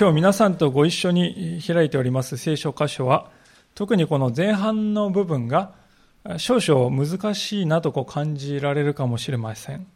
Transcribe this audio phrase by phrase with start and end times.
[0.00, 3.30] 今日皆さんとご一緒に開いております聖書箇所は、
[3.74, 5.72] 特にこの前半の部分が
[6.38, 9.86] 少々難しいなとこう感じられるかもしれません。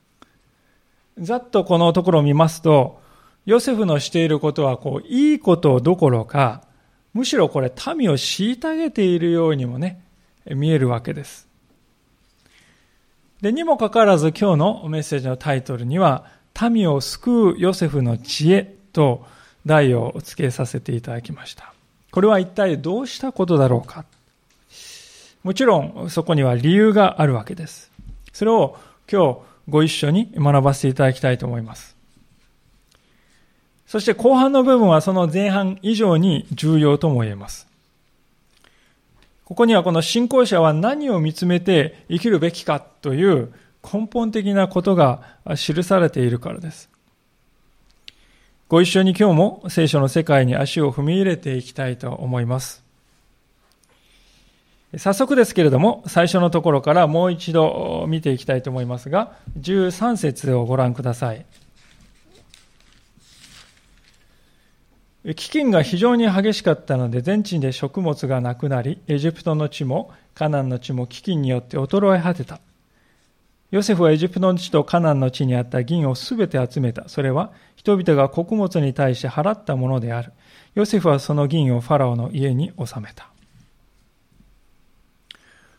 [1.17, 3.01] ざっとこのところを見ますと、
[3.47, 6.65] ヨセフのしていることはこういいことどころか、
[7.15, 10.05] むしろこれ民を虐げているようにもね、
[10.45, 11.49] 見えるわけです。
[13.41, 16.27] で、にもかかわらず今日のメッセージのタイトルには、
[16.71, 19.25] 民を救うヨセフの知恵と
[19.67, 21.73] 題を付けさせていただきました。
[22.11, 24.05] これは一体どうしたことだろうか？
[25.43, 27.91] もちろんそこには理由があるわけです。
[28.33, 28.79] それを
[29.11, 31.97] 今日ご一緒に学ばせていただきたいと思います。
[33.87, 37.67] そして後半の部分はその前半以上に重要とも言えます。
[39.45, 45.21] ここにはこの信仰者は何を見つめて生きるべきかという根本的なことが
[45.57, 46.89] 記されているからです。
[48.67, 52.83] ご一緒に今日も聖書の世界に足を踏み入れていきたいと思います。
[54.97, 61.45] 早速ですけれども、最初のところからもう一度見ていきたいと思いますが、13節をご覧ください。
[65.27, 72.61] 飢饉が非常に激しかったので、全地で食物がなくなり、エジプトの地もカナンの地も飢饉によって衰え果てた。
[73.75, 77.09] ヨセフはエジプトの地とカナンの地にあった銀をすべて集めた。
[77.09, 80.33] それは人々が穀物に対して払ったものである。
[80.77, 83.31] ヨセフはその銀をファラオの家に収めた。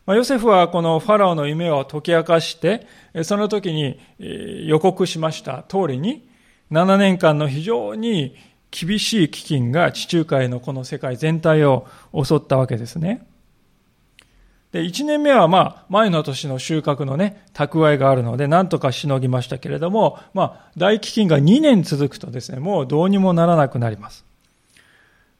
[0.04, 2.86] まヨセフはこのファラオの夢を解き明かして、
[3.24, 6.28] その時に予告しました通りに、
[6.70, 8.36] 7年間の非常に
[8.70, 13.26] 厳しい飢饉が地中海のこの世界全体を襲ったわけですね。
[14.76, 24.26] で、1年目はまあ、前の年の収穫のね、蓄えがあるので、なんとかしのぎましたけれども、まあ、大飢饉が2年続くとですね、もうどうにもならなくなります。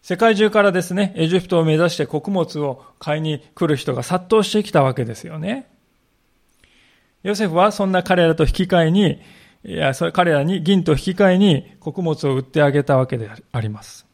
[0.01, 5.67] 世界中からですね、エジプトを目指して穀物を買いに来る人が殺到してきたわけですよね。
[7.23, 9.21] ヨセフはそんな彼らと引き換えに、
[9.67, 14.06] いや、それ彼らに銀と引き換えに穀物を売ってあげたわけであります。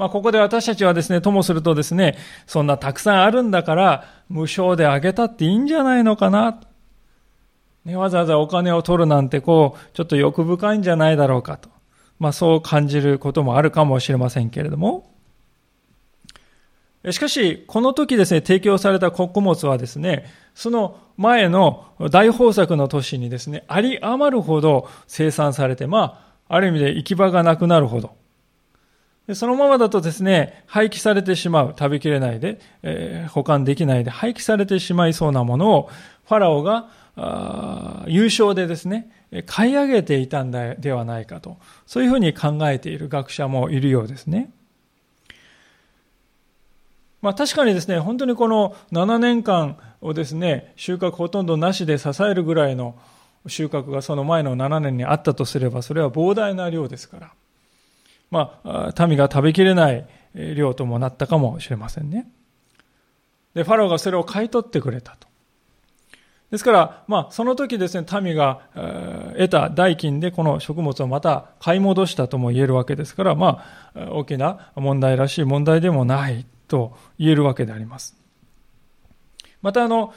[0.00, 2.16] まあ、ここで私たちはですね、ともするとですね、
[2.46, 6.58] そんなたくさんあるんだから、無償であげたっていいんじゃないのかな。
[7.84, 11.68] ね、わざわざお金を取るなんて、こう、ちょっと欲深いんじゃないだろうかと。
[12.18, 15.10] まあ、そう感じることもあるかもしれませんけれども。
[17.10, 20.24] しかし、この時ですね、提供された穀物はですね、
[20.54, 28.16] その前の大豊作の年にですね、あり余るほど生産されて、まあ、ある意味で行き場がなくなるほど、
[29.34, 35.90] そのままだとですね、廃棄されてしまう、食べきれないで、えー、保管できないで廃棄されてしまいそうなものを、
[36.26, 36.88] ファラオが
[38.06, 39.10] 優勝でですね、
[39.46, 44.50] 買い上げていたんだではないかと、そういうふうに考えている学者もいるようですね。
[47.22, 52.96] まあ確かにですね、本当にこの7年間をですね、収穫ほとんどなしで支えるぐらいの
[53.46, 57.32] 収穫がその前の7年にあったとすれば、それは膨大な量ですから。
[58.30, 62.28] まあ、民が食べきれない量ともなったかもしれませんね。
[63.54, 65.28] で、ファローがそれを買い取ってくれたと。
[66.50, 68.60] ですから、まあ、その時ですね、民が
[69.34, 73.64] 得た代金でこの食物をまた買い戻したとも言えるわけですから、ま
[73.94, 78.16] あ、大きな問題らしい問題でもないと言えるわけであります。
[79.62, 80.12] また、あの、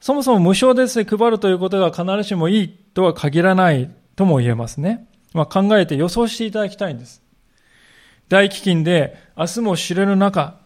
[0.00, 5.08] そもそも無償ですね、配るということが必ずしもいいとは限らないとも言えますね。
[5.32, 7.22] まあ、考えて予想していただきたいんです。
[8.28, 10.58] 大飢饉で明日も知れる中、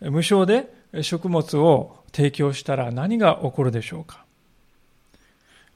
[0.00, 0.72] 無償で
[1.02, 4.24] 食物を提供したら何が起こるでしょうか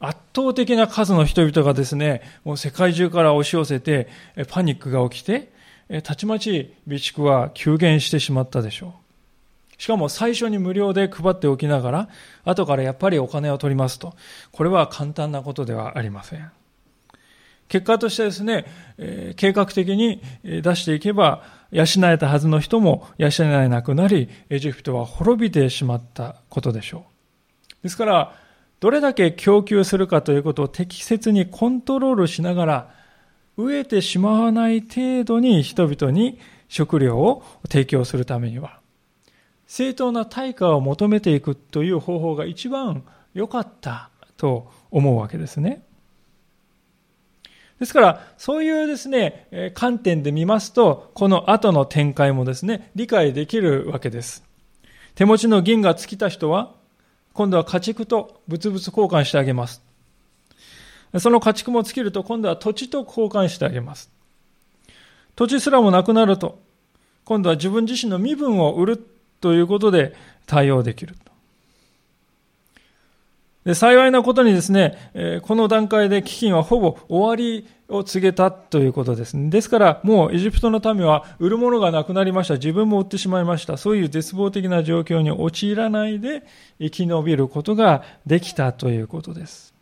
[0.00, 4.08] 圧倒的な数の人々がですね、もう世界中から押し寄せて、
[4.48, 5.52] パニックが起きて、
[6.02, 8.94] たちまち備蓄は急減してしまったでしょ
[9.78, 9.82] う。
[9.82, 12.08] しかも最初に無料で配っておきながら、
[12.44, 14.14] 後からやっぱりお金を取りますと。
[14.52, 16.50] これは簡単なことではありません。
[17.68, 18.66] 結果としてですね、
[18.98, 27.06] えー、計画的に出していけば、養えたはずの人も養えなくなり、エジプトは滅びてしまったことでしょ
[27.80, 27.82] う。
[27.82, 28.36] ですから、
[28.80, 32.94] どれだけ供給するかということを適切にコントロールしながら、
[33.56, 36.38] 飢えてしまわない程度に人々に
[36.68, 38.80] 食料を提供するためには、
[39.66, 45.83] 正当な対価を求めていくという方法が一番良かったと思うわけですね。
[47.80, 54.44] ですから、そういうですね、観点で見ますと、この後の展開もですね、理解できるわけです。
[55.14, 56.72] 手持ちの銀が尽きた人は、
[57.32, 59.82] 今度は家畜と物々交換してあげます。
[61.18, 64.10] その家畜も尽きると、今度は土地と交換してあげます。
[65.34, 66.60] 土地すらもなくなると、
[67.24, 69.06] 今度は自分自身の身分を売る
[69.40, 70.14] ということで
[70.46, 71.16] 対応できる。
[73.64, 79.36] で幸いなことにですね、えこの段階で飢饉はほぼ終わりを告げたということです。
[79.50, 82.54] ですから、もうエジプトの民は売るものがなくなりました。
[82.54, 83.78] 自分も売ってしまいました。
[83.78, 86.42] そういう絶望的な状況に陥らないで
[86.78, 89.72] 生き延びることができたということです。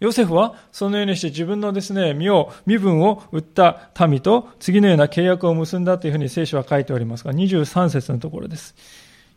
[0.00, 8.74] ヨセフはそのようにして自分のですね、身を、身分を売った民と次のような契約を結んだというふうに聖書は書いておりますが、23節のところです。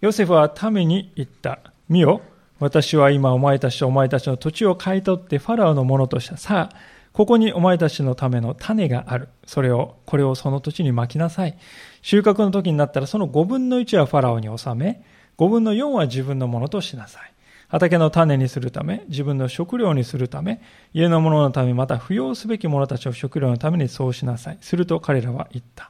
[0.01, 1.59] ヨセフは民に言った。
[1.91, 2.21] 身を
[2.62, 6.38] 私は今お前たちとお前たちの土地を買い取ってファラオのものとした。
[6.38, 6.78] さあ、
[7.12, 9.30] ここにお前たちのための種がある。
[9.48, 11.58] それを、これをその土地に巻きなさい。
[12.04, 15.04] 収穫の時になったらその5分の1はファラオに納め、
[15.40, 17.34] 5分の4は自分のものとしなさい。
[17.68, 20.62] 畑の種にするため、自分の食料にするため、
[20.94, 24.60] 家の者のため、また扶養すべき者たちを食料のためにそうしなさい。
[24.62, 25.90] すると彼らは言った。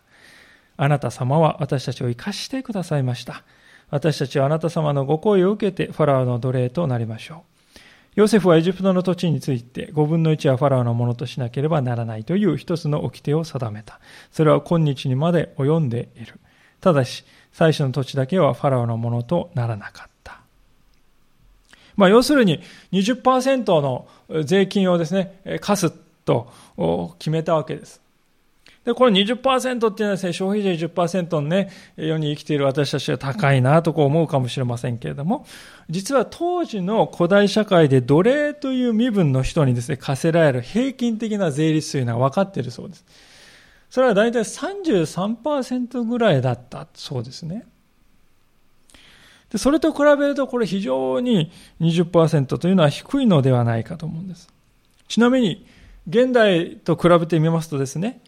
[0.77, 3.43] あなた様は私たちを生かしてくださいました。
[3.91, 7.51] 私たちはあなた様のご声を受けてファラオの奴隷となりましょう。
[8.15, 13.99] ヨセフはエジプトの土地について5分の1はファラオのものとしなければならないという一つの掟を定めた。
[14.31, 16.39] それは今日にまで及んでいる。
[16.81, 17.23] ただし、
[17.53, 20.41] 最初の土地だけはファラオのものとならなかった。
[21.95, 22.61] まあ、要するに
[22.91, 24.07] 20%の
[24.43, 25.91] 税金をですね、課す
[26.25, 26.51] と
[27.19, 28.01] 決めたわけです。
[28.85, 35.45] で、これ20%っていうのはですね、消費税10%のね、世に生きている私たちは高いなとこう思うかもしれませんけれども、
[35.89, 43.05] 実は当時の古代社会で奴隷という身分の人にですね、課せられる平均的な税率というのは分かっているそうです。
[43.91, 47.65] それは大体33%ぐらいだったそうですね。
[49.51, 51.51] でそれと比べるとこれ非常に
[51.81, 54.49] 20%というのは低いのではないかと思うんです。
[55.07, 55.67] ちなみに、
[56.07, 58.21] 現代と比べてみますとですね、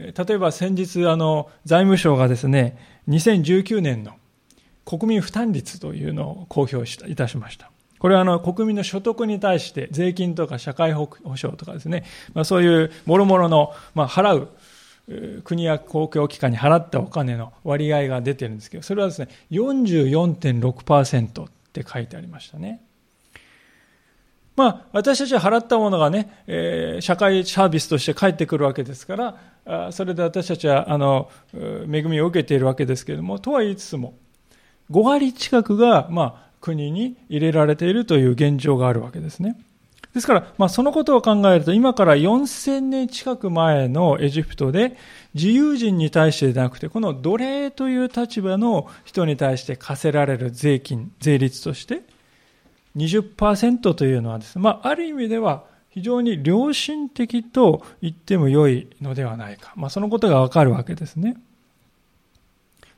[0.00, 4.14] 例えば先日あの財務省がですね2019年の
[4.84, 7.70] 国民負担率というのを公表いたしました。
[7.98, 11.06] これはあの国民の所得に対して税金とか社会保
[11.36, 22.80] 障とかですね、まあ、そういうもろもろの、まあ、払う国や公共機関に払ったお金の割合が出てるんですけどそれはですね44.6%って書いてありましたね。
[24.60, 34.18] まあ、私たちは払ったものがね、えー、社会サービスとして返ってくるわけですから、あそれで私たちはあの恵みを受けているわけですけれども、とは言いつつも、
[34.90, 39.56] 5割近くが、まあ、国に入れられているという現状があるわけですね。
[40.12, 44.96] ですから、まあ、そのことを考えると、今から4000年近く前のエジプトで、
[45.34, 52.02] 自由人に対してでなくて、この奴隷という立場の人に対して課せられる税金、税率として、
[52.96, 59.72] 20%というのはですね、まあ、ある意味では非常に良心的と言っても良いのではないか。
[59.76, 61.36] まあ、そのことがわかるわけですね。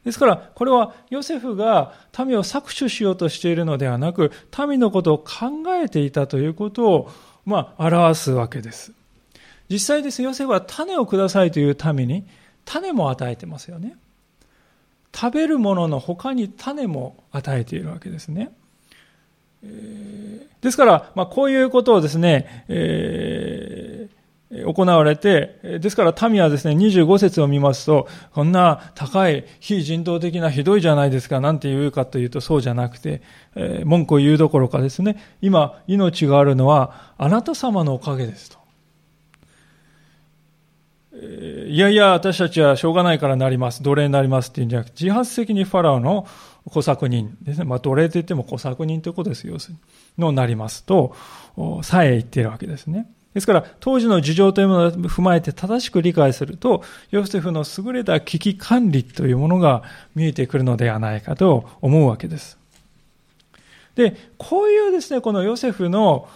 [0.04, 4.32] ですから、これはヨセフが民を搾取しようとしているのではなく、
[4.68, 7.10] 民のことを考えていたということを、
[7.46, 8.92] まあ、表すわけです。
[9.68, 12.26] 実際です、ヨセフは種をくださいという民に
[12.64, 13.96] 種も与えてますよね。
[15.14, 18.52] 食べるものの他に種も与えているわけですね。
[19.62, 33.22] ですから、まあ、こういうことをですね、えー、行われて、ですから民はですね、25節を見ますと、こんな高い非人道的なひどいじゃないですか、なんて言うかというとそうじゃなくて、
[33.54, 38.62] えー、文句を言うどころかですね、今命があるのはあなた様のおかげですと。
[41.68, 46.26] いやいや、私たちはしょうがないからなります、奴隷になりますっていうんじゃなくて、自発的にファラオの
[46.70, 47.64] 小作人ですね。
[47.64, 49.56] まあ、奴隷と言っても小作人ということですよ。
[50.18, 51.14] のなりますと、
[51.82, 53.08] さえ言っているわけですね。
[53.34, 59.82] ですから、当時の事情というものを踏まえて正しく理解すると、ヨセフの優れた危機管理というものが
[60.14, 62.58] 見えてくるのではないかと思うわけです。
[63.94, 66.28] で、こういうですね、このヨセフの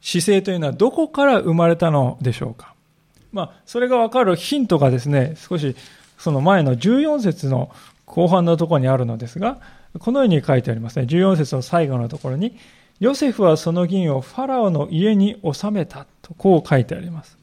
[0.00, 2.74] 姿勢というのはどこから生まれたのでしょうか。
[3.32, 5.76] まあ、それがわかるヒントがですね、少し
[6.18, 7.70] その前の14節の
[8.10, 9.60] 後半のところにあるのですが、
[10.00, 11.06] このように書いてありますね。
[11.06, 12.58] 14節の最後のところに、
[12.98, 17.38] ヨセフはその銀をファラオの家に収めたと、こう書いてあります。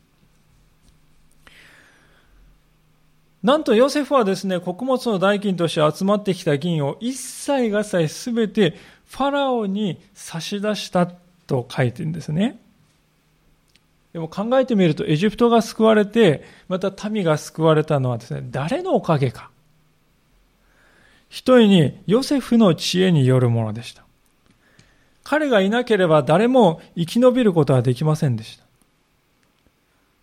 [3.43, 11.07] なんとヨセフはですね、穀物の代金として集まってきた銀を一切合切すべてファラオに差し出した
[11.47, 12.59] と書いてるんですね。
[14.11, 19.49] でも考えてみると、エジプトが救われて、また民が救われたのはですね、誰のおかげか。
[21.29, 24.03] 一人にヨセフの知恵によるものでした。
[25.23, 28.59] 彼がいなければ誰も生き延びることはできませんでし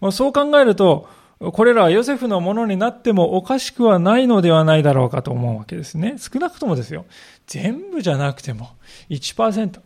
[0.01, 0.13] た。
[0.13, 1.09] そう考えると、
[1.41, 6.17] これらはヨセフのものになってもおかしくはないのではないだろうかと思うわけですね。
[6.19, 7.05] 少なくともですよ。
[7.47, 8.71] 全部じゃなくても
[9.11, 9.81] 1%、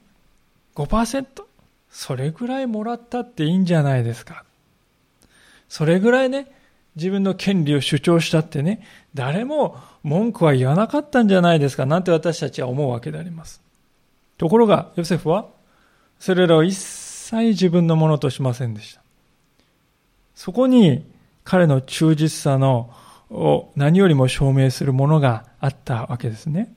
[0.76, 1.26] 5%、
[1.90, 4.44] それぐらいもらったっていいんじゃないですか。
[5.68, 6.46] それぐらいね、
[6.98, 13.62] 自分の権利を主張したってね、誰も文句は言わなかったんじゃないですか、なんて私たちは思うわけであります。
[14.36, 15.46] ところが、ヨセフは、
[16.18, 19.00] それらを一切自分のものとしませんでした。
[20.34, 21.04] そこに、
[21.44, 22.90] 彼の忠実さの
[23.30, 26.74] を何よりも証明するものがあったわけですね。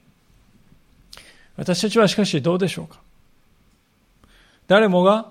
[1.57, 3.01] 私たちはしかしどうでしょうか
[4.67, 5.29] 誰もが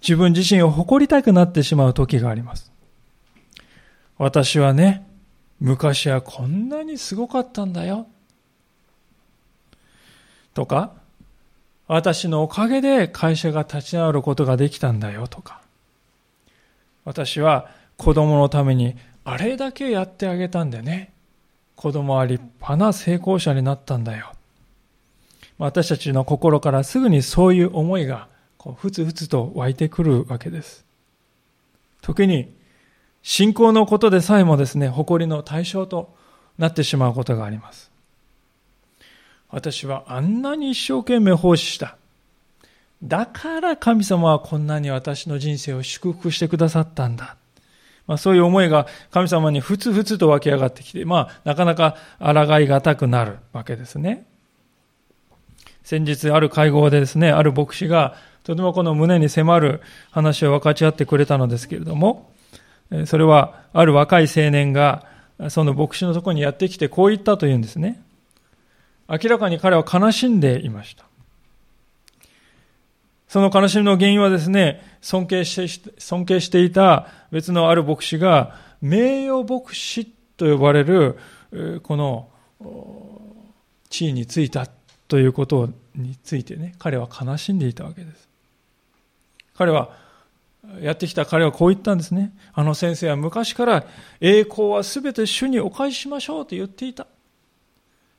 [0.00, 2.70] 自分自身を誇りたくなってしまう時があります。
[4.18, 5.06] 私はね、
[5.60, 8.06] 昔はこんなにすごかったんだよ。
[10.54, 10.92] とか、
[11.86, 15.60] 私のおかげで会社が立ち直ることができたんだよとか、
[17.04, 21.12] 私は子供のためにあれだけやってあげたんでね、
[21.76, 24.32] 子供は立派な成功者になったんだよ。
[25.58, 30.84] 私たちの心からすぐにそういう思いがこうふつふつと湧いてくるわけです。
[32.02, 32.52] 時に
[33.30, 36.14] 信仰のことでさえもですね、誇りの対象と
[36.56, 37.90] なってしまうことがあります。
[39.50, 41.98] 私はあんなに一生懸命奉仕した。
[43.02, 47.36] だから神様はこんなに私の人生を祝福してくださったんだ。
[48.06, 54.24] まあ、そういう思いが神様にふつふつと湧き上がってきて、まあ、なかなか抗いがたくなるわけですね。
[55.84, 59.82] 先日ある会合でですね、ある牧師がとてもこの胸に迫る
[60.12, 62.32] 話を分かち合ってくれたのですけれども、
[63.06, 65.06] それはある若い青年が
[65.48, 68.02] その牧師のところにやってきてこう言ったというんですね。
[69.08, 71.04] 明らかに彼は悲しんでいました。
[73.28, 81.18] その悲しみの原因はですね、尊敬して、尊敬していた別のある牧師が、名誉牧師と呼ばれる、
[81.82, 82.30] この
[83.90, 84.66] 地位についた
[85.08, 88.28] ということについてね、彼は悲しんでいたわけです。
[89.54, 89.90] 彼は、
[90.80, 92.32] やってきた彼はこう言ったんですね。
[92.52, 93.86] あの先生は昔から
[94.20, 97.06] 栄光はすべて主にお返ししましょうと言っていた。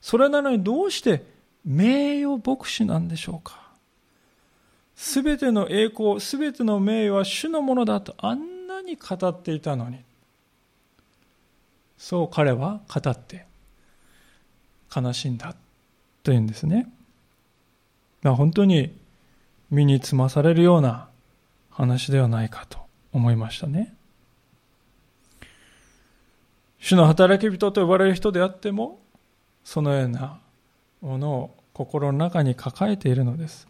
[0.02, 1.24] それなのにどうして
[1.66, 3.70] 名誉牧師なんでしょうか
[4.96, 10.00] すべての栄光、すべての名誉は主のものだとあんなに語っていたのに。
[11.98, 13.46] そう彼は語って
[14.96, 15.54] 悲しんだ
[16.24, 16.90] というんですね。
[18.22, 18.98] まあ、本当に
[19.70, 21.09] 身につまされるような
[21.80, 22.78] 話ではないかと
[23.14, 23.94] 思いましたね。
[26.78, 29.00] 主の働き人と呼ばれる人であっても、
[29.64, 30.40] そのような
[31.02, 33.66] ものを心の中に抱えているのです。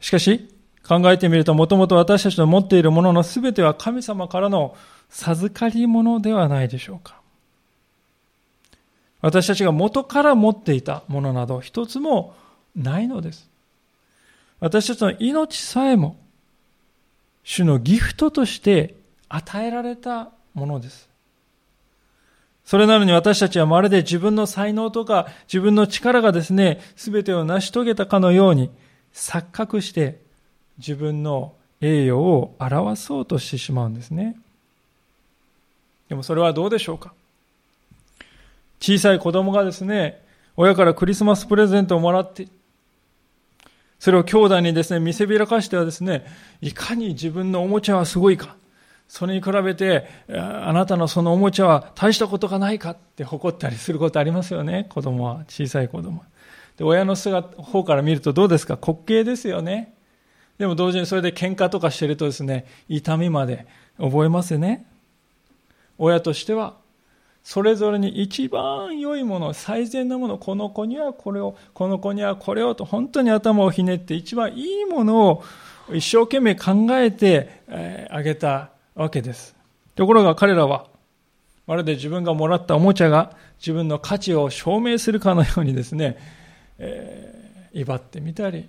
[0.00, 0.50] しかし、
[0.86, 4.76] 考えてみると、もともと私たちの持っているものの全ては神様からの
[5.08, 7.20] 授かり物ではないでしょうか。
[9.22, 12.34] 私たちが元から持っていたものなど一つも
[12.76, 13.48] ないのです。
[14.60, 16.16] 私たちの命さえも
[17.44, 18.94] 主のギフトとして
[19.28, 21.08] 与えられたものです。
[22.64, 28.70] それなのに私たちはまるで自分の才能とか自分の力がですね、すべてを成し遂げたかのように
[29.14, 30.18] 錯覚して
[30.78, 34.36] 自分の栄誉を表そうとしてしまうんですね。
[36.08, 37.12] でもそれはどうでしょうか？
[38.80, 40.20] 小さい子供がですね、
[40.56, 42.48] 親からクリスマスプレゼントをもらって、
[43.98, 46.26] それを兄弟にですね、見せびらかしてはですね、
[46.60, 48.56] いかに自分のおもちゃはすごいか、
[49.08, 56.24] それに比べて、あなたのそのおもちゃは大したことがないかって誇ったりすることありますよね、子供は、小さい子供。
[56.76, 58.78] で、親の姿、方から見るとどうですか？
[58.80, 59.94] 滑稽ですよね。
[60.58, 63.66] でも同時にそれで喧嘩とかしてるとですね、痛みまで
[63.98, 64.86] 覚えますよね。
[65.98, 66.74] 親としては、
[67.46, 75.44] それぞれに一番良いもの、最善なもの、この子にはこれを、この子にはこれをと、本当に頭をひねって一番いいものを
[75.94, 77.62] 一生懸命考えて
[78.10, 79.54] あげたわけです。
[79.94, 80.88] ところが彼らは、
[81.68, 86.18] まるで自分がもらったおもちゃが自分の価値を証明するかのようにですね、
[86.80, 88.68] えー、威張ってみたり、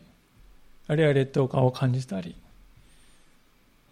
[0.88, 2.36] あるいは劣等感を感じたり、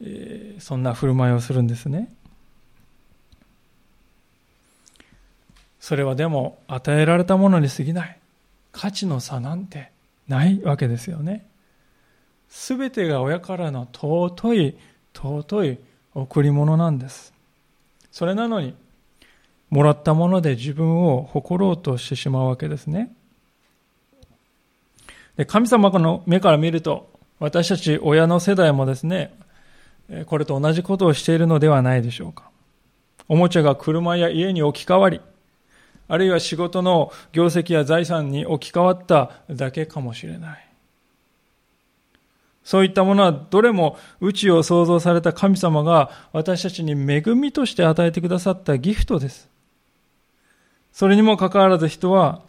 [0.03, 2.13] えー、そんな振る舞いをするんですね。
[5.85, 8.17] それはでも与えられたものに過ぎない。
[8.71, 9.91] 価値の差なんて
[10.27, 11.45] ないわけですよね。
[12.49, 14.77] すべてが親からの尊い、
[15.13, 15.77] 尊い
[16.15, 17.35] 贈り物なんです。
[18.11, 18.73] それなのに、
[19.69, 23.13] もらったもので自分を誇ろうとしてしまうわけですね。
[25.37, 29.35] で神様の目から見ると、私たち親の世代もですね、
[30.25, 32.49] これと同じことをしているのではないでしょうか。
[33.27, 35.21] おもちゃが車や家に置き換わり、
[36.07, 40.65] あるいは仕事の業績や財産に置き換わっただけかもしれない。
[42.63, 49.47] そういったものはどれも宇宙を創造された神様が私たちに恵みとして与えてくださったギフトです。
[50.91, 52.41] それにもかかわらず人は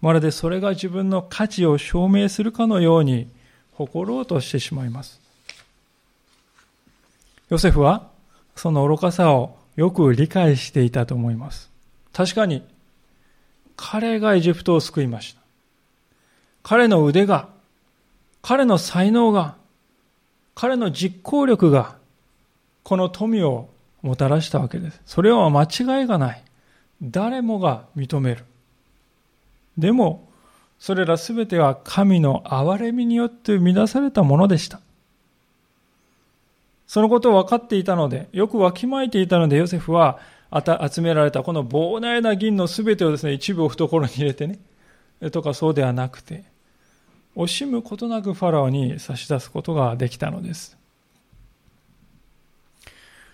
[0.00, 3.28] まるでそれが自分の価値を証明するかのように
[3.72, 5.20] 誇ろうとしてしまいます。
[7.48, 8.08] ヨセフは
[8.54, 11.70] その愚かさをよく理解していたと思います。
[12.12, 12.62] 確かに
[13.76, 15.40] 彼がエジプトを救いました。
[16.62, 17.48] 彼の腕が、
[18.42, 19.56] 彼の才能が、
[20.54, 21.96] 彼の実行力が、
[22.82, 23.68] この富を
[24.02, 25.00] もたらしたわけです。
[25.06, 26.42] それは間違いがない。
[27.02, 28.44] 誰もが認める。
[29.76, 30.28] でも、
[30.78, 34.80] それらすべては神の憐れみによって生み出されたものでした。
[36.86, 40.18] そのことを分かっていたので、よくわきまえていたので、ヨセフは
[40.54, 44.58] 集められたこの膨大な銀のすべてをですね、一部を懐に入れてね、
[45.32, 46.44] とかそうではなくて、
[47.36, 50.76] 惜しむことなくファラオに差し出すことができたのです。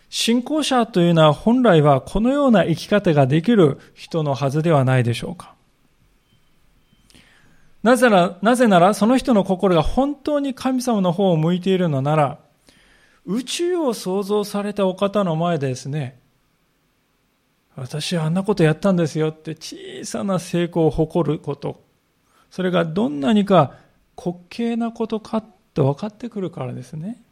[0.09, 5.55] 信仰者というのは本来はこのような生き方ができる人のはずではないでしょうか。
[7.83, 12.39] なぜなら、なぜならその人の心が本当に神様の方を向いているのなら、
[13.25, 16.19] 宇宙を創造されたお方の前でですね、
[17.81, 21.83] 私はあんなことやったんですよって小さな成功を誇ること。
[22.51, 23.75] それがどんなにか
[24.23, 27.23] 滑稽なことかと分かってくるからですね。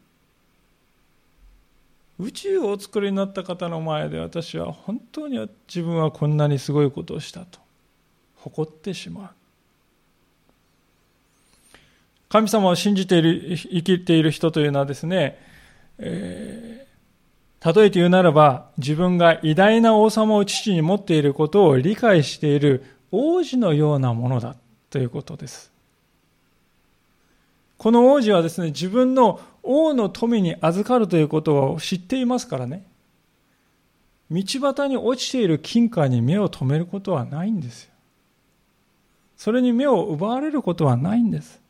[2.19, 7.61] 宇宙をお作りになった方の前で私は本当に自分はこんなにすごいことをしたと
[8.37, 9.31] 誇ってしまう。
[12.31, 15.39] 神様を信じている、生きている人というのはですね、
[15.99, 16.87] え
[17.65, 24.57] 例えて言うならば、自分が偉大な王様を父に持っていることを理解している王子のようなものだ
[24.91, 25.73] ということです。
[27.77, 32.85] この王子はですね、自分の王の富に預かるということを知っていますからね。
[34.31, 37.91] 道端に落ちている金貨に目を留めることはないんですよ。
[39.37, 41.61] それに目を奪われることはないんです。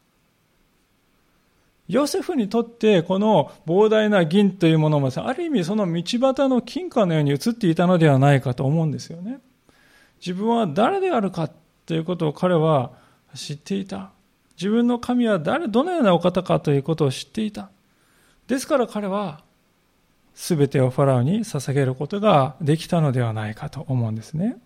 [1.88, 9.40] ヨセフにとってこの膨大な銀というものもある意味その道端の金貨のように映っていたのではないかと思うんですよね。
[10.20, 11.50] 自分は誰であるか
[11.86, 12.92] ということを彼は
[13.34, 14.10] 知っていた。
[14.56, 17.70] 自分の神は誰、どのようなお方かということを知っていた。
[18.48, 19.42] ですから彼は
[20.34, 24.58] 全てをファラオに捧げることができたのではないかと思うんですね。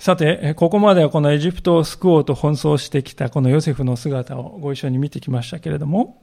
[0.00, 6.22] さて、ここまではこのエジプトを救おうと奔走してきたこのヨセフの姿をご一緒に見てきましたけれども、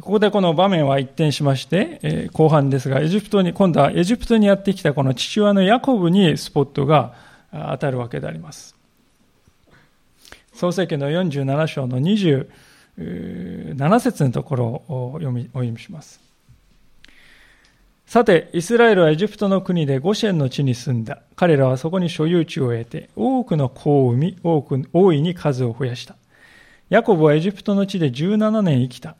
[0.00, 7.14] ここでこの場面は一転しまして、後半ですが、エジプトに、今度はエジプトにやってきたこの父親のヤコブにスポットが
[7.52, 8.76] 当たるわけであります。
[10.52, 16.23] 創世記の47章の27節のところを、お読みします。
[18.14, 21.22] さて、イスラエルはエジプトの国でゴシェンの地に住んだ。
[21.34, 26.14] 彼らはそこに所有地を得て、多くの子を産み、多く、大いに数を増やした。
[26.90, 29.16] ヤコブはエジプトの地で17年生きた。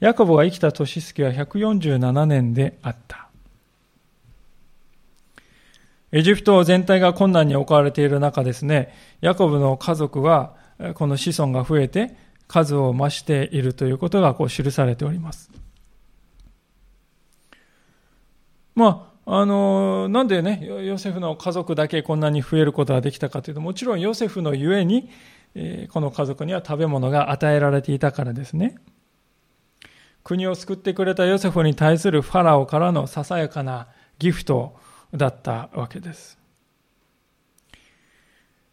[0.00, 3.30] ヤコブが生きた年月は147年であった。
[6.12, 10.56] エジプト全体が困難に置かれている中ですね、ヤコブの家族は、
[10.92, 12.14] この子孫が増えて、
[12.48, 15.59] 数を増しているということがこう記されております。
[18.80, 25.10] まあ、あの、なんでね、ヨセフの家族だけこんなに増えることができたかというと、もちろんヨセフのゆえに、
[25.54, 28.76] えこの家族には食べ物が与えられていたからですね。
[30.24, 33.88] 国を救ってくれたヨセフに対するファラオからのささやかな
[34.18, 34.76] ギフト
[35.14, 36.38] だったわけです。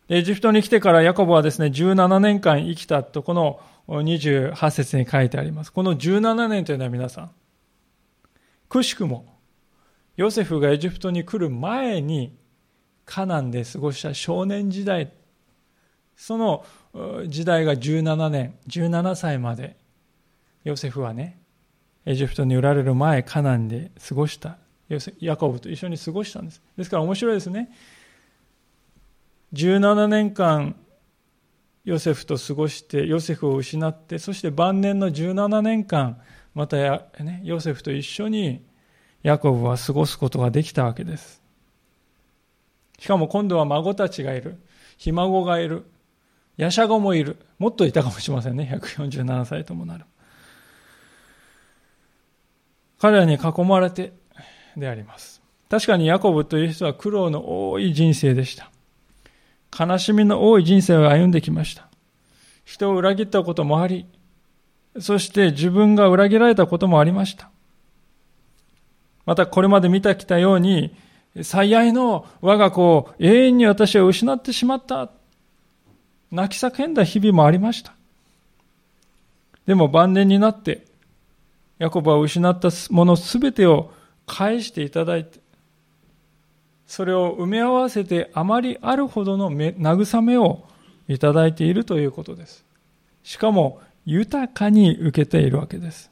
[0.10, 5.74] エジプトに来てからヤコブはですね、17年間生きたと、この28節に書いてあります。
[5.74, 7.32] この17年というのは皆さん、
[8.70, 9.37] くしくも、
[10.18, 12.36] ヨセフがエジプトに来る前に
[13.06, 15.14] カナンで過ごした少年時代
[16.16, 16.66] その
[17.28, 19.78] 時代が17年17歳まで
[20.64, 21.40] ヨセフはね
[22.08, 24.58] エジプトに売られる前カナンで過ごした。
[25.20, 26.62] ヤコブと一緒に過ごしたんです。
[26.78, 27.70] ですから面白いですね。
[29.52, 30.78] 17年間
[31.84, 36.20] ヨセフと過ごしてヨセフを失ってそして晩年の17年間
[36.54, 36.78] また、
[37.20, 38.66] ね、ヨセフと一緒に
[39.24, 41.42] ヤコブは過ごすことができたわけです。
[43.00, 44.58] しかも今度は孫たちがいる。
[44.98, 45.86] ひ孫がいる。
[46.58, 47.38] ヤシャゴもいる。
[47.60, 48.70] もっといたかもしれませんね。
[48.82, 50.06] 147歳ともなる。
[53.00, 54.14] 彼らに囲まれて
[54.76, 55.42] であります。
[55.70, 58.72] 確かにヤコブという人は苦労の多い人生でした。
[59.78, 61.88] 悲しみの多い人生を歩んできました。
[62.64, 64.08] 人を裏切ったこともあり、
[65.00, 67.52] そして自分が裏切られたこともありました。
[69.28, 70.96] またこれまで見てきたように、
[71.44, 75.12] 最愛の我が子を永遠に私は失ってしまった。
[76.32, 77.94] 泣き叫んだ日々もありました。
[79.66, 80.86] でも晩年になって、
[81.78, 83.92] ヤコブは失ったものすべてを
[84.26, 85.40] 返していただいて、
[86.88, 90.64] それを埋め合わせてあまりあるほどの慰めを
[91.10, 92.64] いただいているということです。
[93.24, 96.10] しかも豊かに受けているわけです。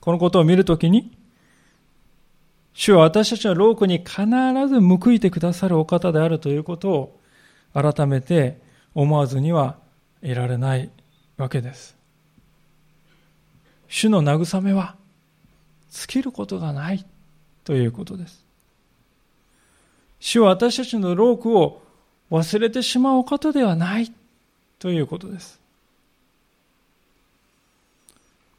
[0.00, 1.12] このことを見るときに、
[2.74, 4.24] 主は私たちの労苦に必
[4.68, 7.20] ず報いてくださるお方であるということを
[7.74, 8.58] 改めて
[8.94, 9.76] 思わずには
[10.22, 10.90] 得られない
[11.36, 11.96] わけです。
[13.88, 14.94] 主の慰めは
[15.90, 17.04] 尽きることがない
[17.64, 18.44] ということです。
[20.20, 21.82] 主は私たちの労苦を
[22.30, 24.12] 忘れてしまうお方ではない
[24.78, 25.58] ということです。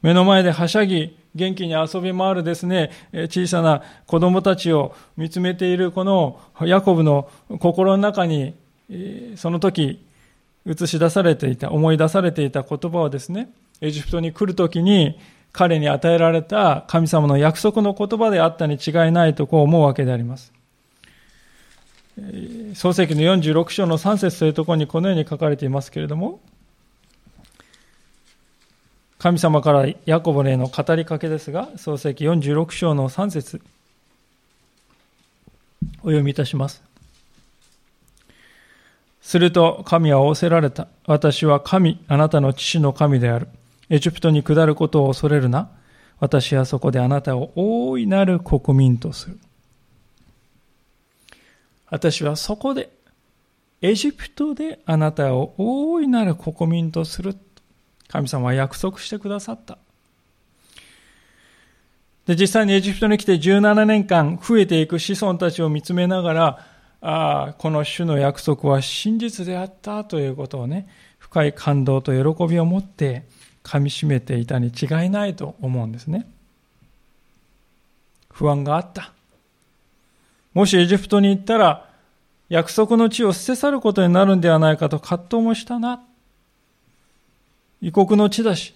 [0.02, 2.90] 目の前ではしゃぎ、元気に遊び回るですね、
[3.30, 8.54] 小さな子供たちを見つめているこのヤコブの心の中に、
[9.36, 10.04] その時
[10.66, 15.18] 映し出されていた、思い出されていた言葉はですね、エジプトに来る時に
[15.52, 20.52] 彼に与えられた神様の約束の言葉であったに違いないとこう思うわけであります。
[22.74, 26.40] 創世記の46章の3節というところにこのように書かれていますけれども、
[29.22, 33.62] 神様からヤコブへの語りかけですが、創世記46章の3節
[35.98, 36.82] お読みいたします。
[39.20, 40.88] すると神は仰せられた。
[41.06, 43.46] 私は神、あなたの父の神である。
[43.90, 45.70] エジプトに下ることを恐れるな。
[46.18, 49.38] 私はそこであなたを大いなる国民とする。
[51.90, 52.90] 私はそこで、
[53.82, 57.36] エジプトであなたを大いなる国民とする。
[58.12, 59.78] 神様は約束してくださった。
[62.26, 66.66] で、実際にエジプトに来て17年間増えていく子孫たちを見つめながら、
[67.00, 73.24] ああ、この主の約束は真実であったということをね、深い感動と喜びを持って
[73.64, 76.28] 噛み締めていたに違いないと思うんですね。
[78.30, 79.12] 不安があった。
[80.52, 81.88] もしエジプトに行ったら、
[82.50, 86.02] 約束の地を捨て去ることになるんではないかと葛藤もしたな。
[87.82, 88.74] 異国の地だし、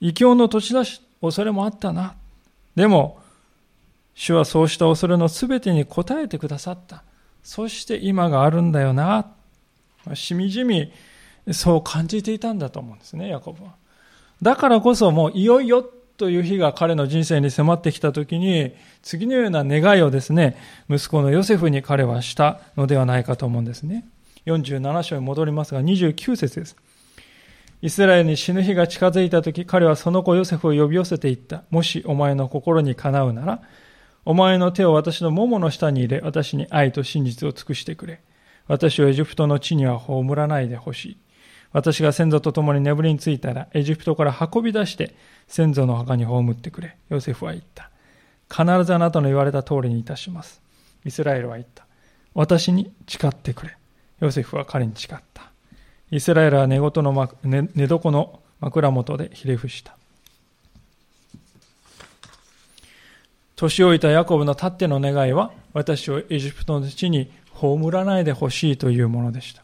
[0.00, 2.14] 異教の土地だし、恐れもあったな。
[2.74, 3.20] でも、
[4.14, 7.02] 主はそうした恐れのすべてに応えてくださった。
[7.44, 9.26] そして今があるんだよな。
[10.14, 10.90] しみじみ
[11.52, 13.74] そう感じていたんだと思うんですね、ヤコブは。
[14.40, 15.82] だからこそもういよいよ
[16.16, 18.72] という日が彼の人生に迫ってきたときに、
[19.02, 20.56] 次のような願いをですね、
[20.88, 24.06] 息子のヨセフに彼はしたのではないかと思うんですね。
[24.46, 26.76] 47章に戻りますが、29節です。
[27.82, 31.64] イスラエルに死ぬ日が近づいた時、彼はその子ヨセフを呼び寄せていった。
[31.70, 33.62] もしお前の心にかなうなら、
[34.24, 38.22] お前の手を私の桃の下に入れ、私に愛と真実を尽くしてくれ。
[38.66, 41.16] 私をエジプトの地には葬らないでほしい。
[41.72, 45.14] 私が先祖と共に眠りについたら、エジプトから運び出して、
[45.46, 46.96] 先祖の墓に葬ってくれ。
[47.10, 47.90] ヨセフは言った。
[48.50, 50.62] 必ずあなたの言われた通りにいたします。
[51.04, 51.86] イスラエルは言った。
[52.34, 53.76] 私に誓ってくれ。
[54.20, 55.50] ヨセフは彼に誓った。
[56.10, 59.96] イスラエルは寝言の、寝床の枕元でひれ伏した。
[63.56, 69.62] 年老いたヤコブのたっての願いは、私をエジプトの地に葬らないでほしいというものでした。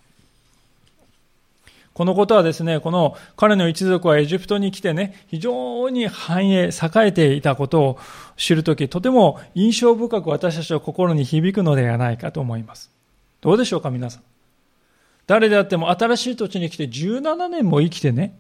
[1.93, 6.71] このことはですね、この彼の一族はエジプトに来てね、非常に繁栄、栄
[7.09, 7.99] えていたことを
[8.37, 12.91] 知るとき、とても印象深く私たちの心に響くのではないかと思います。
[13.43, 14.32] どうでしょうか、皆さん。
[15.27, 18.39] 誰であっても新しい土地に来て17年も生きてね、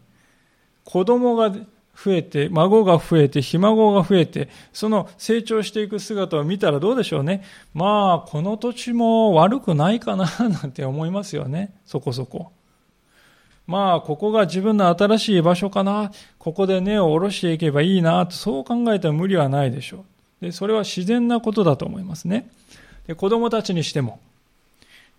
[0.85, 7.45] 子供が増えて、孫が増えて、ひ孫が増えて、その成長していく姿を見たらどうでしょうね。
[7.75, 11.75] まあ、この土地も悪くないかな、 なんて思いますよね。
[11.85, 12.53] そこそこ。
[13.66, 16.11] まあ、ここが自分の新しい場所かな。
[16.38, 20.05] ここで根を下ろしていけばいいな、と、そう考えたら無理はないでしょ
[20.40, 20.47] う。
[20.47, 22.51] で、それは自然なことだと思いますね。
[23.07, 24.18] で、子供たちにしても、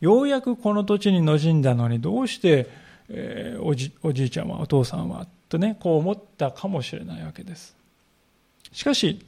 [0.03, 2.69] ようやくこの土地に馴染んだのに、どうして、
[3.07, 7.73] えー、おじ、おじいちゃんは、お父さんは、とね、こう思ったかもしれないわけです。
[8.73, 9.25] しかし、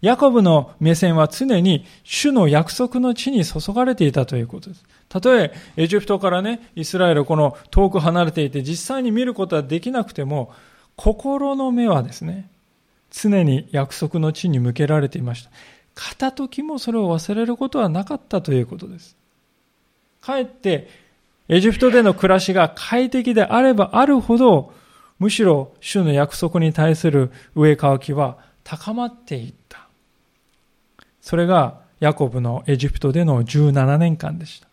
[0.00, 4.84] ヤコブの目線は常に主の約束の地に注がれていたということです。
[5.08, 10.52] たとえエジプトからね、イスラエルこの遠く離れていて実際に見ることはできなくても、
[10.94, 12.48] 心の目はですね、
[13.10, 15.50] 常に約束の地に向けられていました。
[15.96, 19.17] 片時もそれを忘れることはなかったということです。
[20.20, 20.88] かえって、
[21.48, 24.72] エジプトでの暮らしが快適であればあるほど、
[25.18, 29.88] むしろ主の約束に対する上乾きは高まっていった。
[31.20, 34.68] それがヤコブのエジプトでの17年間でした。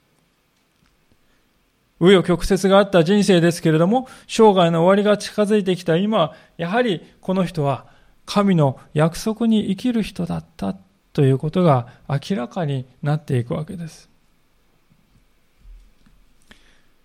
[1.99, 7.85] 紆余曲折があった人生ですけれども、生涯の終わりが近づいてきた今、やはりこの人は
[8.25, 10.75] 神の約束に生きる人だった
[11.13, 14.09] ということが明らかになっていくわけです。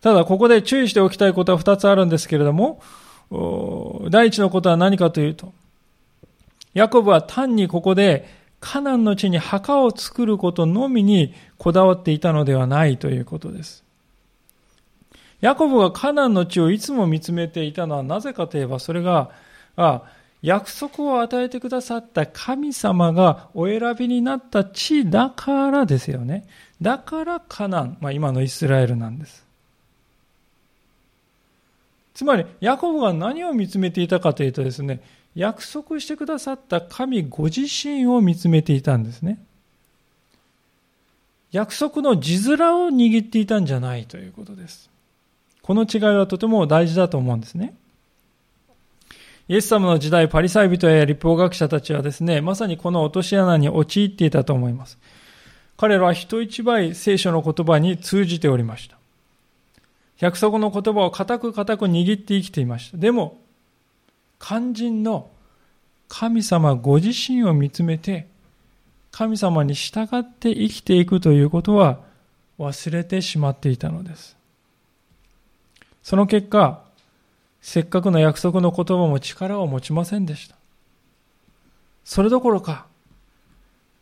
[0.02, 2.80] ただ、ここで注意しておきたいことは二つあるんですけれども、
[4.10, 5.52] 第一のことは何かというと、
[6.74, 8.28] ヤコブは単にここで
[8.60, 13.84] カナンの地に墓を作ることのみにこだわっていたのではないということです。
[15.40, 19.30] ヤコブがカナンの地をいつも見つめていたのはなぜかといえば、それが、
[19.76, 20.02] あ
[20.42, 26.46] 約束を与えてくださった神様がお選びになった地だからですよね。
[26.80, 29.49] だからカナン、まあ、今のイスラエルなんです。
[32.20, 35.00] つまり、ヤコブが何を見つめていたかというとですね、
[35.34, 39.42] 約束してくださった神ご自身を見つめていたんですね。
[41.50, 44.90] 約束の字面を握っていたんじゃないということです。
[45.62, 47.72] この違いはとても大事だと思うんですね。
[49.48, 54.98] イエス様の時代、パリサイ人や立法学者たちはですね、まさにこの落とし穴に陥っていたと思います。
[55.78, 58.99] 彼らは人一倍聖書の言葉に通じておりました。
[60.20, 62.98] 約束の言葉を固く固く握って生きていました。
[62.98, 63.40] でも、
[64.38, 65.30] 肝心の
[66.08, 68.28] 神様ご自身を見つめて、
[69.10, 72.00] 神様に従って生きていくということは
[72.58, 74.36] 忘れてしまっていたのです。
[76.02, 76.82] その結果、
[77.62, 80.56] せっかくの約束の言葉も力を持ちませんでした。
[82.04, 82.86] それどころか、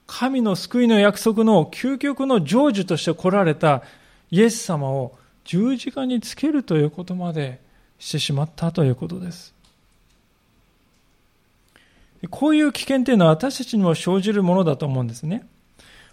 [0.06, 3.82] 神の救いの約束の究極の成就として来られた
[4.30, 5.16] イエス様を
[5.48, 7.58] 十字架につけるということまで
[7.98, 9.54] してしまったということです。
[12.28, 15.46] こういう危険というのは私たちにも生じるものだと思うんですね。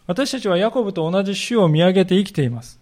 [0.07, 2.79] 私たちはヤコブと同じ主を見上げて生きています。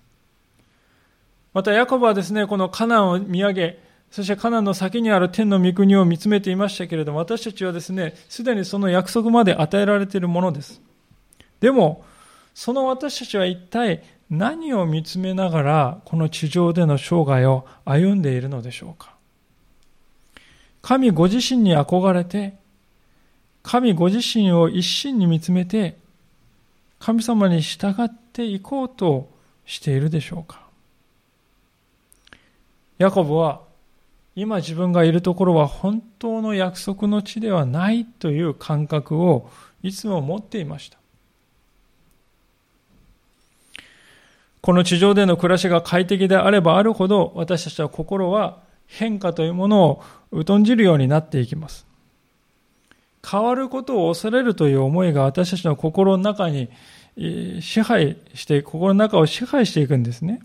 [1.55, 3.79] またヤコブはですね、このカナンを見上げ、
[4.11, 10.79] そしてカナンの先にある天の御国を見つめていましたけれども、私たちはですね、すでにその約束まで与えられているものです。
[11.61, 12.05] でも、
[12.53, 19.13] その私たちは一体何を見つめながら、この地上での生涯を歩んでいるのでしょうか。
[20.81, 22.55] 神ご自身に憧れて、
[23.61, 25.97] 神ご自身を一心に見つめて、
[26.97, 29.29] 神様に従っていこうと
[29.67, 30.63] しているでしょうか。
[32.97, 33.61] ヤコブは
[34.35, 39.49] 今自分がいるところは本当の約束の地ではないという感覚を
[39.83, 41.02] いつも持っていました。
[44.63, 51.85] この地上での暮らしが快適であればあるほど私たちは心は変化というものを疎んじるようになっていきます。
[53.29, 56.69] 変わることを恐れるという思いが私たちの心の中に
[57.59, 60.39] 支配して、心の中を支配していくんですね。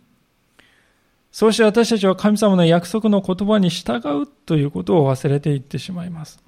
[1.31, 6.43] そうして私たちは神様の約束の言葉に従うということを忘れていってしまいます。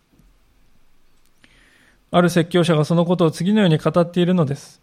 [2.11, 4.80] ある説教者がそのことを次のように語っているのです。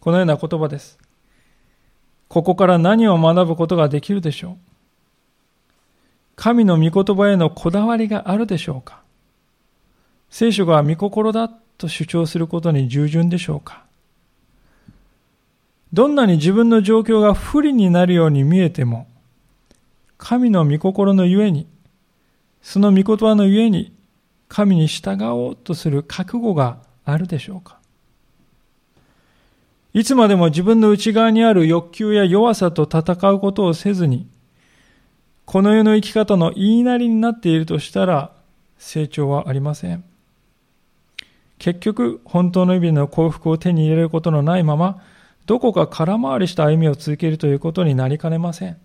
[0.00, 0.98] このような言葉です。
[2.28, 4.56] ここから何を学ぶことができるでしょう？
[6.36, 9.00] 神の御言葉へのこだわりがあるでしょうか？
[10.30, 13.84] 聖書が御心だと主張することに従順でしょうか？
[15.92, 19.08] どんなに自分の状況が不利になるように見えても、
[20.18, 21.66] 神の御心のゆえに、
[22.60, 23.96] その御言葉のゆえに、
[24.48, 27.77] 神に従おうとする覚悟があるでしょうか？
[29.94, 34.28] いつまでも自分の内側にある欲求や弱さと戦うことをせずに、
[35.44, 38.32] この世の生き方の言いなりになっているとしたら、
[38.78, 40.04] 成長はありません。
[41.58, 45.02] 結局、本当の意味の幸福を手に入れることのないまま、
[45.46, 48.76] どこか空回りした歩みを続けるということになりかねません。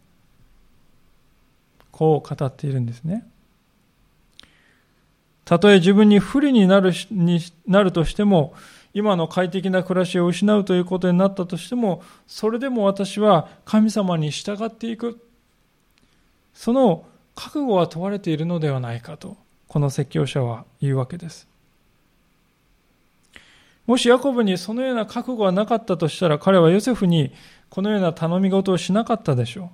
[1.92, 3.28] こう語っているんですね。
[5.46, 8.54] たとえ自分に不利になるになるとしても、
[8.94, 15.20] 今の快適な暮らしを失うということになったとしても、それでも私は神様に従っていく。
[16.54, 21.48] その覚悟は問われているのではないかと、この説教者は言うわけです。
[23.88, 27.34] もしヤコブにそのような覚悟がなかったとしたら彼はヨセフに
[27.70, 29.70] このような頼み事をしなかったでしょう。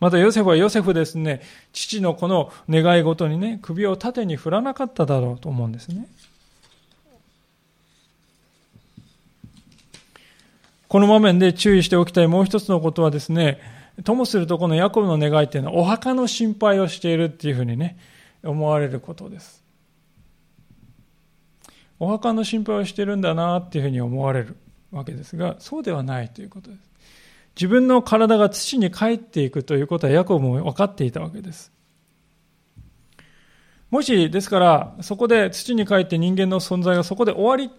[0.00, 6.06] またヨセフはヨセフですね、父のこの願い事にね、首を縦に振らなかっただろうと思うんですね。
[10.88, 13.60] この場面で注意しておきたいもう一つのことはですね、
[14.04, 17.98] ともするとこのヤコブの願いっていうのはお墓の心配をしているっていうふうにね、
[18.42, 19.62] 思われることです。
[22.00, 24.56] お墓の心配をしてるんだなっていうふうに思われる
[24.90, 26.88] わけですが、そうではないということです。
[27.56, 31.72] 自分の体が土に帰っていくということはヤコブも分かっていたわけです。
[33.90, 37.70] もし、ですから、そこで土に帰って人間の存在がそこで終わり、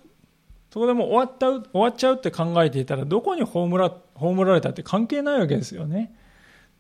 [0.72, 6.14] そこでもう終わった、終わっちゃうって考えていたら、どこに葬ら葬られたって関係ないわけですよね。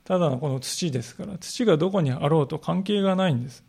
[0.03, 3.63] ただのこの土ですから、土がどこにあろうと関係がないんです。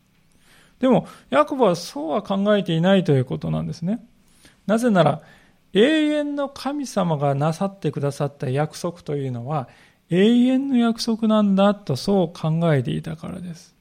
[0.79, 4.05] でも、ヤコブはそうは考えていないということなんですね。
[4.67, 5.23] なぜなら、
[5.73, 9.69] 永遠の神様がなさってくださった約束というのは、
[10.11, 13.77] 永遠の約束なんだとそう考えていたからです。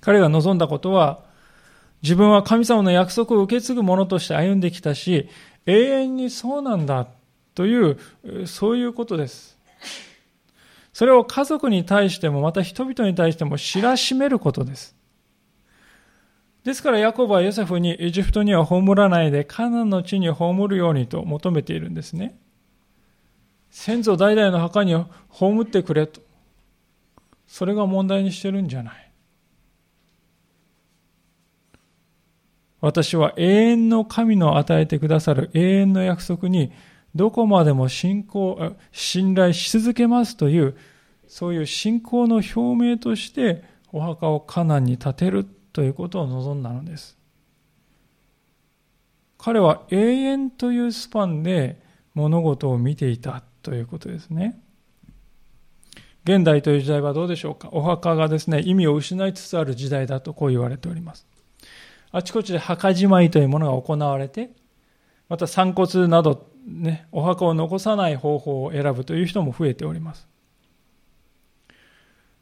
[0.00, 1.22] 彼が望んだことは、
[2.06, 5.28] 自分は神様の約束を受け継ぐ者として歩んできたし、
[5.66, 7.08] 永遠にそうなんだ
[7.56, 7.98] という、
[8.46, 9.58] そういうことです。
[10.92, 14.94] それを家族に対しても、また人々に対しても知らしめることです。
[16.62, 22.38] ですからヤコブはヨセフにエジプトには葬らないでカナンの地に葬るようにと求めているんですね。
[23.68, 24.94] 先祖代々の墓に
[25.28, 26.20] 葬ってくれと。
[27.48, 29.05] それが問題にしてるんじゃない。
[32.80, 36.72] 私は永遠の神の与えてくださる永遠の約束に
[37.14, 40.76] どこまでも信仰、信頼し続けますという、
[41.26, 47.16] そういう信仰の表明としてお墓をカナンに建てるということを望んだのです。
[49.38, 51.80] 彼は永遠というスパンで
[52.14, 54.60] 物事を見ていたということですね。
[56.24, 61.26] 現代という時代はどうでしょうかお墓がですね、意味を失いつつある時代だとこう言われております。
[62.16, 64.48] あちこちで墓じまいというものが行われて、
[65.28, 70.26] また散骨など、ね、お墓を残さない方法を選ぶという人も増えております。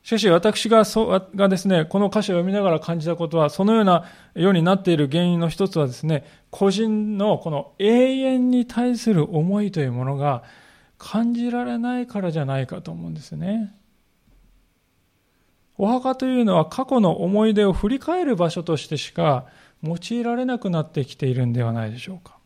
[0.04, 4.04] しかし私がそがですね、この歌詞を読みながら感じたことは、そのような
[4.36, 10.44] ようになっている原因の一つはですね、個人のこの永遠に対する思いというものが
[10.98, 13.74] 感じられないからじゃないかと思うんですね。
[15.76, 19.46] お墓というのは過去の思い出を振り返る場所としてしか
[19.84, 22.38] 用いられなくなってきているんではないでしょうか。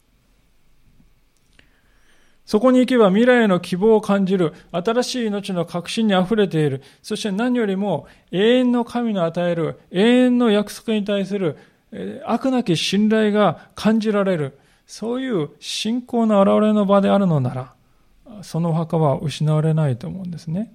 [2.45, 11.59] そこに行けば未来への希望を感じる、新しい命の確信に溢れている、そして何よりも永遠の神の与える永遠の約束に対する
[12.25, 17.75] 悪なき信頼が感じられる、そういう信仰の現れの場であるのなら、
[18.43, 20.73] その墓は失われないと思うんですね。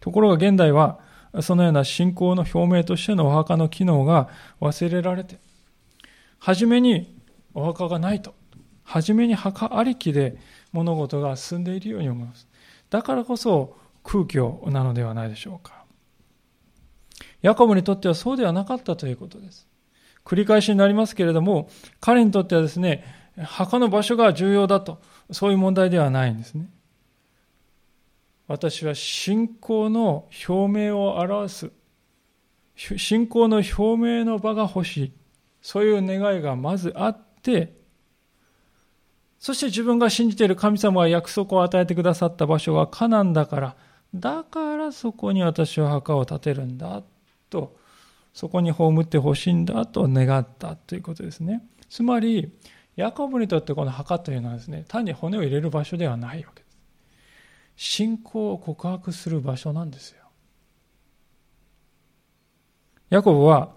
[0.00, 0.98] ところが現代は、
[1.40, 4.28] そのような信仰の表明としてのお墓の機能が
[4.60, 5.38] 忘れられて、
[6.46, 7.12] 初めに
[7.54, 8.32] お墓がないと、
[8.84, 10.38] 初めに墓ありきで
[10.70, 12.46] 物事が進んでいるように思います。
[12.88, 15.84] だからこそ空虚なのではないでしょうか。
[17.42, 19.66] ヤコブにとってはそうではなかったということです。
[20.24, 23.02] 繰り返しになりますけれども、彼にとってはですね、
[23.42, 26.70] 墓の場所が重要だと、そういう問題ではないんですね。
[28.46, 31.72] 私は信仰の表明を表す、
[32.76, 35.12] 信仰の表明の場が欲しい。
[35.66, 37.72] そういう願いがまずあって、
[39.40, 43.76] そして自分が信じている神様が約束を与えてくださった場所はカナンだから、
[44.14, 47.02] だからそこに私は墓を建てるんだ
[47.50, 47.76] と、
[48.32, 51.66] そこに葬ってほしいんだと願ったということですね。
[51.90, 52.52] つまり、
[52.94, 56.78] ヤコブにとってこの墓というのはですね、単に骨を入れる場所ではないわけです。
[57.74, 60.22] 信仰を告白する場所なんですよ。
[63.10, 63.74] ヤコブは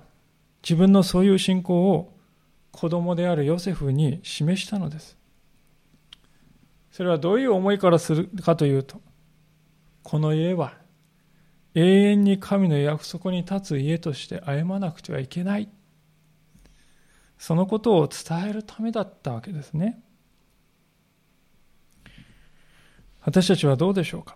[0.62, 2.14] 自分のそういう信仰を
[2.72, 5.18] 子供であるヨセフに示したのです。
[6.91, 9.01] それはどういう思いからするかというと、
[10.03, 10.74] この家は
[11.76, 15.70] 永遠に神の約束に立つ家として歩まなくてはいけない。
[17.38, 20.01] そのことを伝えるためだったわけですね。
[23.22, 24.36] 私たちはどうでしょうか？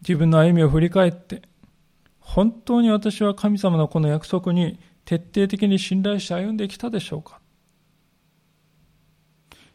[0.00, 1.42] 自分の歩みを振り返って、
[2.26, 7.38] 本当に私は神様のこの約束に徹底的に信頼して歩んできたでしょうか？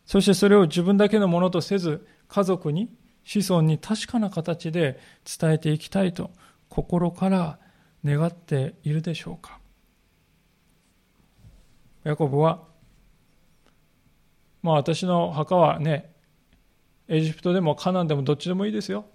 [0.05, 2.89] そしてそれを自分だけのものとせず、家族に、
[3.23, 4.99] 子孫に確かな形で
[5.39, 6.31] 伝えていきたいと
[6.67, 7.59] 心から
[8.03, 9.59] 願っているでしょうか？
[12.03, 12.63] ヤコブは
[14.63, 16.11] まあ私の墓はね、
[17.07, 19.05] エジプトでもカナンでもどっちでもいいですよ。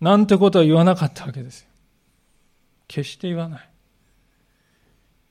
[0.00, 1.69] なんてことは言わなかったわけですよ。
[2.90, 3.70] 決して言わない。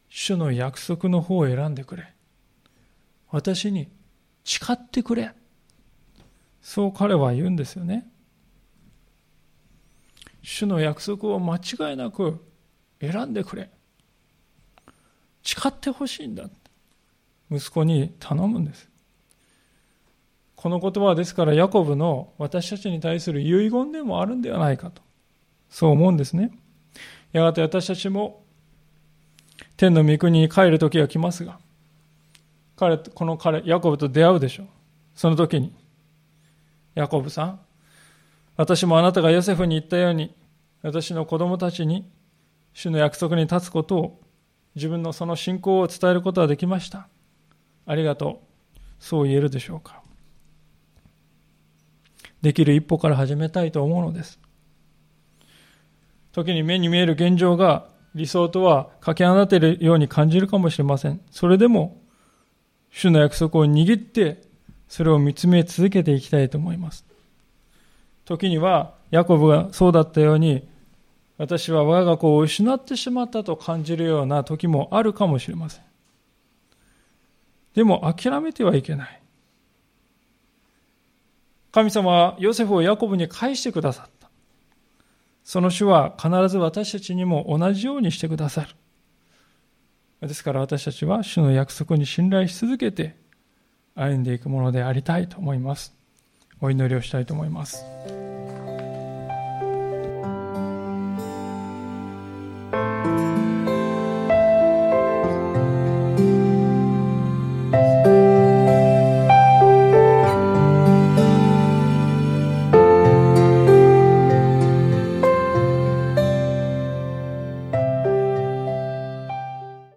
[0.08, 2.14] 主の約束の方を選んでくれ。
[3.32, 3.90] 私に
[4.46, 5.34] 誓ってくれ。
[6.62, 8.08] そう彼は言うんですよね。
[10.42, 12.42] 主の約束を間違いなく
[13.02, 13.70] 選んでくれ。
[15.44, 16.50] 誓ってほしいんだ。
[17.52, 18.88] 息子に頼むんです。
[20.56, 25.02] この言葉はですからヤコブの私たちに対する遺言でもあるんではないかと。
[25.70, 26.52] そう思うんですね。
[27.32, 28.44] やがて私たちも
[29.78, 31.60] 天の御国に帰る時が来ますが、
[32.76, 34.68] 彼、この彼、ヤコブと出会うでしょう。
[35.16, 35.74] その時に、
[36.96, 37.60] ヤコブさん、
[38.56, 40.34] 私もあなたがヨセフに言ったように、
[40.82, 42.10] 私の子供たちに
[42.74, 44.22] 主の約束に立つことを
[44.76, 47.08] 自分のその信仰を伝えることができました。
[47.86, 48.42] ありがと
[48.78, 48.80] う。
[49.00, 50.02] そう言えるでしょうか。
[52.42, 54.40] できる一歩から始めたいと思うのです。
[56.32, 61.22] 時に目に見える現状が理想とはかけ離れているように感じるかもしれません。
[61.32, 62.02] それでも、
[62.92, 64.42] 主の約束を握って、
[64.88, 67.06] それを見つめ続けていきたいと思います。
[68.26, 70.68] 時には、ヤコブがそうだったように、
[71.38, 75.84] 私は我が子を失ってしまったと感じるような時もあるかもしれません。
[77.76, 79.22] でも諦めてはいけない。
[81.72, 84.19] 神様はヨセフをヤコブに返してくださった。
[85.44, 90.28] その主は必ず私たちにも同じようにしてくださる。
[90.28, 93.16] ですから私たちは主の約束に信頼し続けて
[93.96, 95.96] 歩んでいくものでありたいと思います。
[96.62, 98.39] お祈りをしたいと思います。